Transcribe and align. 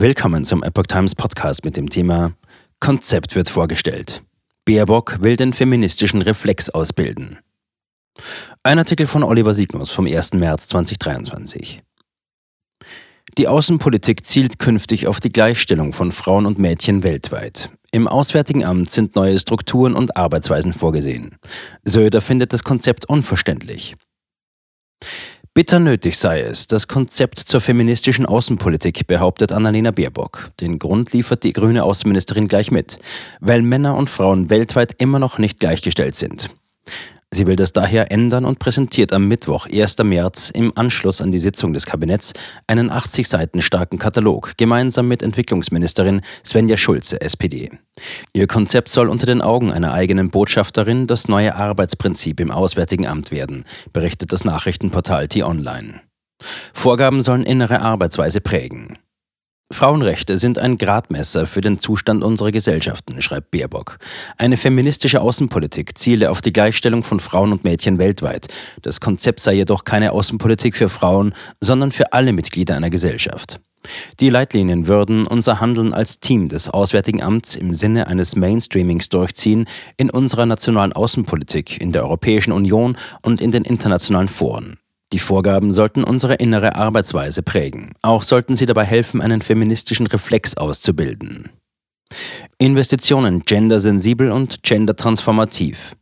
Willkommen 0.00 0.46
zum 0.46 0.62
Epoch 0.62 0.84
Times 0.84 1.14
Podcast 1.14 1.62
mit 1.62 1.76
dem 1.76 1.90
Thema 1.90 2.32
Konzept 2.80 3.36
wird 3.36 3.50
vorgestellt. 3.50 4.22
Baerbock 4.64 5.20
will 5.20 5.36
den 5.36 5.52
feministischen 5.52 6.22
Reflex 6.22 6.70
ausbilden. 6.70 7.38
Ein 8.62 8.78
Artikel 8.78 9.06
von 9.06 9.22
Oliver 9.22 9.52
Signus 9.52 9.90
vom 9.90 10.06
1. 10.06 10.32
März 10.32 10.68
2023. 10.68 11.82
Die 13.36 13.46
Außenpolitik 13.46 14.24
zielt 14.24 14.58
künftig 14.58 15.06
auf 15.06 15.20
die 15.20 15.28
Gleichstellung 15.28 15.92
von 15.92 16.12
Frauen 16.12 16.46
und 16.46 16.58
Mädchen 16.58 17.02
weltweit. 17.02 17.68
Im 17.92 18.08
Auswärtigen 18.08 18.64
Amt 18.64 18.90
sind 18.90 19.16
neue 19.16 19.38
Strukturen 19.38 19.94
und 19.94 20.16
Arbeitsweisen 20.16 20.72
vorgesehen. 20.72 21.36
Söder 21.84 22.22
findet 22.22 22.54
das 22.54 22.64
Konzept 22.64 23.06
unverständlich. 23.06 23.96
Bitter 25.52 25.80
nötig 25.80 26.16
sei 26.16 26.42
es, 26.42 26.68
das 26.68 26.86
Konzept 26.86 27.40
zur 27.40 27.60
feministischen 27.60 28.24
Außenpolitik, 28.24 29.08
behauptet 29.08 29.50
Annalena 29.50 29.90
Baerbock. 29.90 30.52
Den 30.60 30.78
Grund 30.78 31.12
liefert 31.12 31.42
die 31.42 31.52
grüne 31.52 31.82
Außenministerin 31.82 32.46
gleich 32.46 32.70
mit, 32.70 33.00
weil 33.40 33.60
Männer 33.60 33.96
und 33.96 34.08
Frauen 34.08 34.48
weltweit 34.48 34.94
immer 34.98 35.18
noch 35.18 35.38
nicht 35.38 35.58
gleichgestellt 35.58 36.14
sind. 36.14 36.50
Sie 37.32 37.46
will 37.46 37.54
das 37.54 37.72
daher 37.72 38.10
ändern 38.10 38.44
und 38.44 38.58
präsentiert 38.58 39.12
am 39.12 39.28
Mittwoch, 39.28 39.68
1. 39.72 39.98
März, 39.98 40.50
im 40.50 40.72
Anschluss 40.76 41.22
an 41.22 41.30
die 41.30 41.38
Sitzung 41.38 41.72
des 41.72 41.86
Kabinetts 41.86 42.32
einen 42.66 42.90
80 42.90 43.28
Seiten 43.28 43.62
starken 43.62 43.98
Katalog, 43.98 44.54
gemeinsam 44.56 45.06
mit 45.06 45.22
Entwicklungsministerin 45.22 46.22
Svenja 46.44 46.76
Schulze, 46.76 47.20
SPD. 47.20 47.70
Ihr 48.32 48.48
Konzept 48.48 48.88
soll 48.88 49.08
unter 49.08 49.26
den 49.26 49.42
Augen 49.42 49.70
einer 49.70 49.92
eigenen 49.92 50.30
Botschafterin 50.30 51.06
das 51.06 51.28
neue 51.28 51.54
Arbeitsprinzip 51.54 52.40
im 52.40 52.50
Auswärtigen 52.50 53.06
Amt 53.06 53.30
werden, 53.30 53.64
berichtet 53.92 54.32
das 54.32 54.44
Nachrichtenportal 54.44 55.28
T-Online. 55.28 56.00
Vorgaben 56.72 57.22
sollen 57.22 57.44
innere 57.44 57.80
Arbeitsweise 57.80 58.40
prägen. 58.40 58.98
Frauenrechte 59.72 60.38
sind 60.38 60.58
ein 60.58 60.78
Gradmesser 60.78 61.46
für 61.46 61.60
den 61.60 61.78
Zustand 61.78 62.24
unserer 62.24 62.50
Gesellschaften, 62.50 63.22
schreibt 63.22 63.52
Baerbock. 63.52 63.98
Eine 64.36 64.56
feministische 64.56 65.20
Außenpolitik 65.20 65.96
ziele 65.96 66.30
auf 66.30 66.42
die 66.42 66.52
Gleichstellung 66.52 67.04
von 67.04 67.20
Frauen 67.20 67.52
und 67.52 67.62
Mädchen 67.62 67.98
weltweit. 67.98 68.48
Das 68.82 69.00
Konzept 69.00 69.40
sei 69.40 69.54
jedoch 69.54 69.84
keine 69.84 70.12
Außenpolitik 70.12 70.76
für 70.76 70.88
Frauen, 70.88 71.34
sondern 71.60 71.92
für 71.92 72.12
alle 72.12 72.32
Mitglieder 72.32 72.74
einer 72.76 72.90
Gesellschaft. 72.90 73.60
Die 74.18 74.28
Leitlinien 74.28 74.88
würden 74.88 75.26
unser 75.26 75.60
Handeln 75.60 75.94
als 75.94 76.20
Team 76.20 76.48
des 76.48 76.68
Auswärtigen 76.68 77.22
Amts 77.22 77.56
im 77.56 77.72
Sinne 77.72 78.08
eines 78.08 78.36
Mainstreamings 78.36 79.08
durchziehen 79.08 79.66
in 79.96 80.10
unserer 80.10 80.46
nationalen 80.46 80.92
Außenpolitik, 80.92 81.80
in 81.80 81.92
der 81.92 82.02
Europäischen 82.02 82.52
Union 82.52 82.96
und 83.22 83.40
in 83.40 83.52
den 83.52 83.64
internationalen 83.64 84.28
Foren. 84.28 84.78
Die 85.12 85.18
Vorgaben 85.18 85.72
sollten 85.72 86.04
unsere 86.04 86.34
innere 86.34 86.76
Arbeitsweise 86.76 87.42
prägen. 87.42 87.92
Auch 88.02 88.22
sollten 88.22 88.54
sie 88.56 88.66
dabei 88.66 88.84
helfen, 88.84 89.20
einen 89.20 89.42
feministischen 89.42 90.06
Reflex 90.06 90.56
auszubilden. 90.56 91.50
Investitionen 92.58 93.40
gendersensibel 93.44 94.30
und 94.30 94.62
gendertransformativ. 94.62 95.96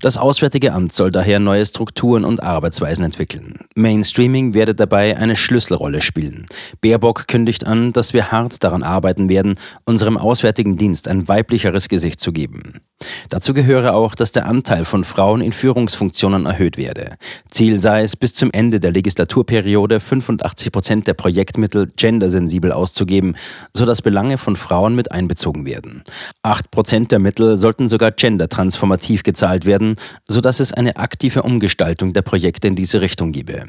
Das 0.00 0.16
Auswärtige 0.16 0.72
Amt 0.72 0.92
soll 0.92 1.10
daher 1.10 1.40
neue 1.40 1.66
Strukturen 1.66 2.24
und 2.24 2.42
Arbeitsweisen 2.42 3.04
entwickeln. 3.04 3.58
Mainstreaming 3.74 4.54
werde 4.54 4.74
dabei 4.74 5.16
eine 5.16 5.36
Schlüsselrolle 5.36 6.00
spielen. 6.00 6.46
Baerbock 6.80 7.28
kündigt 7.28 7.66
an, 7.66 7.92
dass 7.92 8.14
wir 8.14 8.32
hart 8.32 8.64
daran 8.64 8.82
arbeiten 8.82 9.28
werden, 9.28 9.58
unserem 9.84 10.16
Auswärtigen 10.16 10.76
Dienst 10.76 11.08
ein 11.08 11.28
weiblicheres 11.28 11.88
Gesicht 11.88 12.20
zu 12.20 12.32
geben. 12.32 12.80
Dazu 13.28 13.54
gehöre 13.54 13.94
auch, 13.94 14.14
dass 14.14 14.32
der 14.32 14.46
Anteil 14.46 14.84
von 14.84 15.04
Frauen 15.04 15.40
in 15.40 15.52
Führungsfunktionen 15.52 16.46
erhöht 16.46 16.76
werde. 16.76 17.16
Ziel 17.50 17.78
sei 17.78 18.02
es, 18.02 18.16
bis 18.16 18.34
zum 18.34 18.50
Ende 18.50 18.80
der 18.80 18.90
Legislaturperiode 18.90 20.00
85 20.00 20.72
Prozent 20.72 21.06
der 21.06 21.14
Projektmittel 21.14 21.92
gendersensibel 21.96 22.72
auszugeben, 22.72 23.36
sodass 23.72 24.02
Belange 24.02 24.38
von 24.38 24.56
Frauen 24.56 24.94
mit 24.94 25.12
einbezogen 25.12 25.64
werden. 25.64 26.02
Acht 26.42 26.70
Prozent 26.70 27.12
der 27.12 27.20
Mittel 27.20 27.56
sollten 27.56 27.88
sogar 27.88 28.10
gendertransformativ 28.10 29.22
gezahlt 29.22 29.64
werden, 29.64 29.96
sodass 30.26 30.60
es 30.60 30.72
eine 30.72 30.96
aktive 30.96 31.42
Umgestaltung 31.42 32.12
der 32.12 32.22
Projekte 32.22 32.66
in 32.66 32.76
diese 32.76 33.00
Richtung 33.00 33.32
gebe. 33.32 33.66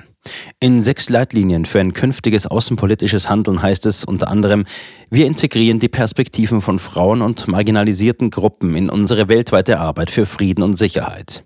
In 0.60 0.84
sechs 0.84 1.10
Leitlinien 1.10 1.66
für 1.66 1.80
ein 1.80 1.94
künftiges 1.94 2.46
außenpolitisches 2.46 3.30
Handeln 3.30 3.62
heißt 3.62 3.86
es 3.86 4.04
unter 4.04 4.28
anderem, 4.28 4.66
wir 5.10 5.26
integrieren 5.26 5.80
die 5.80 5.88
Perspektiven 5.90 6.62
von 6.62 6.80
Frauen 6.80 7.22
und 7.22 7.48
marginalisierten 7.48 8.30
Gruppen 8.30 8.76
in 8.76 8.90
unsere 8.90 9.30
weltweite 9.30 9.80
Arbeit 9.80 10.12
für 10.12 10.26
Frieden 10.26 10.64
und 10.64 10.76
Sicherheit. 10.76 11.44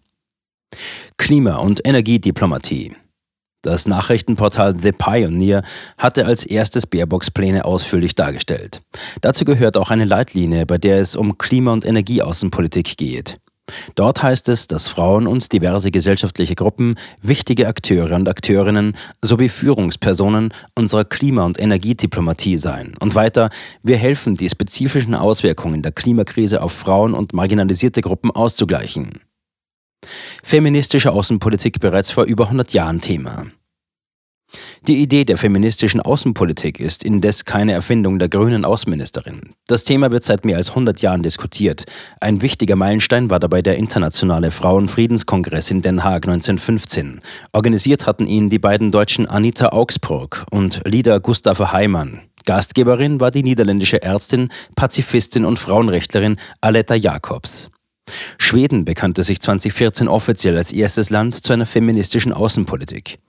Klima- 1.17 1.57
und 1.57 1.85
Energiediplomatie. 1.85 2.95
Das 3.62 3.88
Nachrichtenportal 3.88 4.78
The 4.78 4.91
Pioneer 4.91 5.63
hatte 5.97 6.25
als 6.25 6.45
erstes 6.45 6.85
Baerbocks 6.85 7.31
Pläne 7.31 7.63
ausführlich 7.63 8.13
dargestellt. 8.13 8.81
Dazu 9.22 9.45
gehört 9.45 9.78
auch 9.78 9.89
eine 9.89 10.03
Leitlinie, 10.03 10.66
bei 10.66 10.78
der 10.78 11.00
es 11.00 11.16
um 11.16 11.38
Klima- 11.38 11.72
und 11.72 11.85
Energieaußenpolitik 11.85 12.97
geht. 12.97 13.38
Dort 13.96 14.22
heißt 14.22 14.50
es, 14.50 14.68
dass 14.68 14.88
Frauen 14.88 15.25
und 15.25 15.53
diverse 15.53 15.90
gesellschaftliche 15.90 16.56
Gruppen 16.56 16.96
wichtige 17.22 17.68
Akteure 17.68 18.16
und 18.16 18.28
Akteurinnen 18.28 18.96
sowie 19.22 19.50
Führungspersonen 19.50 20.53
unserer 20.75 21.06
Klima- 21.06 21.46
und 21.46 21.59
Energiediplomatie 21.59 22.57
seien. 22.57 22.96
Und 23.00 23.16
weiter, 23.16 23.50
wir 23.81 23.97
helfen, 23.97 24.35
die 24.35 24.50
spezifischen 24.50 25.16
Auswirkungen 25.16 25.81
der 25.81 25.94
Klimakrise 25.94 26.62
auf 26.62 26.74
Frauen 26.74 27.13
und 27.13 27.34
marginalisierte 27.34 28.01
Gruppen 28.01 28.31
auszugleichen. 28.31 29.22
Feministische 30.44 31.12
Außenpolitik 31.12 31.80
bereits 31.80 32.12
vor 32.12 32.25
über 32.25 32.45
100 32.45 32.74
Jahren 32.74 33.00
Thema. 33.00 33.45
Die 34.85 34.97
Idee 34.97 35.23
der 35.23 35.38
feministischen 35.38 36.01
Außenpolitik 36.01 36.81
ist 36.81 37.05
indes 37.05 37.45
keine 37.45 37.71
Erfindung 37.71 38.19
der 38.19 38.27
grünen 38.27 38.66
Außenministerin. 38.66 39.39
Das 39.66 39.85
Thema 39.85 40.11
wird 40.11 40.25
seit 40.25 40.44
mehr 40.44 40.57
als 40.57 40.71
100 40.71 41.01
Jahren 41.01 41.23
diskutiert. 41.23 41.85
Ein 42.19 42.41
wichtiger 42.41 42.75
Meilenstein 42.75 43.29
war 43.29 43.39
dabei 43.39 43.61
der 43.61 43.77
Internationale 43.77 44.51
Frauenfriedenskongress 44.51 45.71
in 45.71 45.81
Den 45.83 46.03
Haag 46.03 46.27
1915. 46.27 47.21
Organisiert 47.53 48.05
hatten 48.05 48.27
ihn 48.27 48.49
die 48.49 48.59
beiden 48.59 48.91
Deutschen 48.91 49.25
Anita 49.25 49.69
Augsburg 49.69 50.45
und 50.51 50.81
Lida 50.85 51.19
Gustave 51.19 51.71
Heimann. 51.71 52.19
Gastgeberin 52.45 53.21
war 53.21 53.31
die 53.31 53.44
niederländische 53.44 54.01
Ärztin, 54.01 54.50
Pazifistin 54.75 55.45
und 55.45 55.59
Frauenrechtlerin 55.59 56.35
Aletta 56.59 56.95
Jacobs. 56.95 57.71
Schweden 58.38 58.83
bekannte 58.83 59.23
sich 59.23 59.39
2014 59.39 60.09
offiziell 60.09 60.57
als 60.57 60.73
erstes 60.73 61.09
Land 61.09 61.35
zu 61.35 61.53
einer 61.53 61.65
feministischen 61.65 62.33
Außenpolitik. 62.33 63.19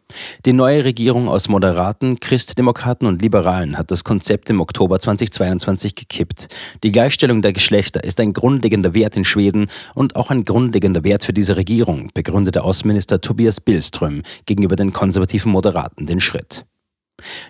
Die 0.47 0.53
neue 0.53 0.85
Regierung 0.85 1.29
aus 1.29 1.49
Moderaten, 1.49 2.21
Christdemokraten 2.21 3.07
und 3.07 3.23
Liberalen 3.23 3.79
hat 3.79 3.91
das 3.91 4.05
Konzept 4.05 4.51
im 4.51 4.61
Oktober 4.61 4.99
2022 4.99 5.95
gekippt. 5.95 6.49
Die 6.83 6.93
Gleichstellung 6.93 7.43
der 7.43 7.53
Geschlechter 7.53 8.05
ist 8.05 8.21
ein 8.21 8.33
grundlegender 8.33 8.95
Wert 8.95 9.17
in 9.17 9.25
Schweden 9.25 9.69
und 9.95 10.17
auch 10.17 10.31
ein 10.31 10.45
grundlegender 10.45 11.05
Wert 11.05 11.25
für 11.25 11.33
diese 11.33 11.57
Regierung, 11.57 12.11
begründete 12.15 12.63
Außenminister 12.63 13.21
Tobias 13.21 13.61
Billström 13.61 14.23
gegenüber 14.47 14.77
den 14.77 14.93
konservativen 14.93 15.53
Moderaten 15.53 16.07
den 16.07 16.21
Schritt. 16.21 16.65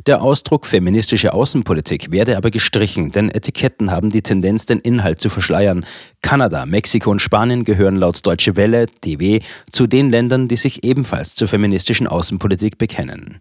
Der 0.06 0.22
Ausdruck 0.22 0.66
feministische 0.66 1.32
Außenpolitik 1.32 2.10
werde 2.10 2.36
aber 2.36 2.50
gestrichen, 2.50 3.12
denn 3.12 3.30
Etiketten 3.30 3.90
haben 3.90 4.10
die 4.10 4.22
Tendenz, 4.22 4.66
den 4.66 4.78
Inhalt 4.78 5.20
zu 5.20 5.28
verschleiern. 5.28 5.86
Kanada, 6.22 6.66
Mexiko 6.66 7.10
und 7.10 7.22
Spanien 7.22 7.64
gehören 7.64 7.96
laut 7.96 8.24
Deutsche 8.26 8.56
Welle, 8.56 8.86
DW, 9.04 9.40
zu 9.70 9.86
den 9.86 10.10
Ländern, 10.10 10.48
die 10.48 10.56
sich 10.56 10.84
ebenfalls 10.84 11.34
zur 11.34 11.48
feministischen 11.48 12.06
Außenpolitik 12.06 12.78
bekennen. 12.78 13.40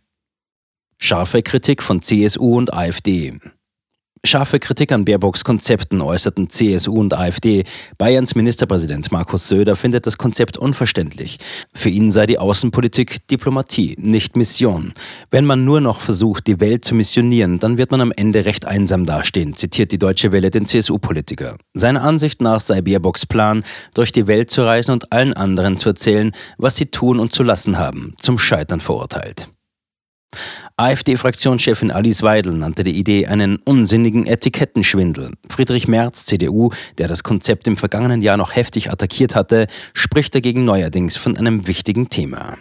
Scharfe 0.98 1.44
Kritik 1.44 1.84
von 1.84 2.02
CSU 2.02 2.58
und 2.58 2.74
AfD. 2.74 3.38
Scharfe 4.26 4.58
Kritik 4.58 4.94
an 4.94 5.04
Baerbocks 5.04 5.44
Konzepten 5.44 6.00
äußerten 6.00 6.50
CSU 6.50 6.98
und 6.98 7.14
AfD. 7.14 7.66
Bayerns 7.98 8.36
Ministerpräsident 8.36 9.12
Markus 9.12 9.50
Söder 9.50 9.76
findet 9.76 10.08
das 10.08 10.18
Konzept 10.18 10.58
unverständlich. 10.58 11.40
Für 11.74 11.90
ihn 11.90 12.10
sei 12.10 12.26
die 12.26 12.40
Außenpolitik 12.40 13.28
Diplomatie, 13.28 13.98
nicht 14.00 14.38
Mission. 14.38 14.94
Wenn 15.30 15.44
man 15.44 15.66
nur 15.66 15.82
noch 15.82 16.00
versucht, 16.00 16.48
die 16.48 16.62
Welt 16.62 16.86
zu 16.86 16.96
missionieren, 16.96 17.60
dann 17.60 17.78
wird 17.78 17.92
man 17.92 18.00
am 18.00 18.14
Ende 18.16 18.46
recht 18.46 18.66
einsam 18.66 19.06
dastehen, 19.06 19.58
zitiert 19.58 19.92
die 19.92 20.00
Deutsche 20.00 20.32
Welle 20.32 20.52
den 20.52 20.66
CSU-Politiker. 20.66 21.58
Seiner 21.74 22.04
Ansicht 22.04 22.42
nach 22.42 22.62
sei 22.62 22.80
Baerbocks 22.80 23.26
Plan, 23.26 23.66
durch 23.94 24.14
die 24.14 24.28
Welt 24.28 24.50
zu 24.50 24.64
reisen 24.64 24.92
und 24.92 25.12
allen 25.12 25.34
anderen 25.34 25.76
zu 25.76 25.90
erzählen, 25.90 26.32
was 26.58 26.78
sie 26.78 26.86
tun 26.86 27.20
und 27.20 27.34
zu 27.34 27.44
lassen 27.44 27.78
haben, 27.78 28.16
zum 28.22 28.38
Scheitern 28.38 28.80
verurteilt. 28.80 29.50
AfD-Fraktionschefin 30.76 31.92
Alice 31.92 32.24
Weidel 32.24 32.54
nannte 32.54 32.84
die 32.84 32.98
Idee 32.98 33.28
einen 33.28 33.58
unsinnigen 33.58 34.26
Etikettenschwindel. 34.26 35.32
Friedrich 35.48 35.88
Merz, 35.88 36.26
CDU, 36.26 36.72
der 36.98 37.08
das 37.08 37.22
Konzept 37.22 37.68
im 37.68 37.78
vergangenen 37.78 38.24
Jahr 38.24 38.38
noch 38.38 38.56
heftig 38.56 38.90
attackiert 38.90 39.36
hatte, 39.36 39.68
spricht 39.94 40.34
dagegen 40.34 40.66
neuerdings 40.66 41.16
von 41.16 41.38
einem 41.38 41.68
wichtigen 41.68 42.10
Thema. 42.10 42.58